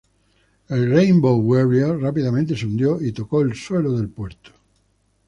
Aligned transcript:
El 0.67 0.89
"Rainbow 0.91 1.37
Warrior" 1.39 2.01
rápidamente 2.01 2.57
se 2.57 2.65
hundió 2.65 2.99
y 2.99 3.11
tocó 3.11 3.41
el 3.43 3.53
suelo 3.53 3.95
del 3.95 4.09
puerto. 4.09 4.49